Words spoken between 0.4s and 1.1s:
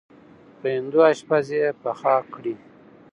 په هندو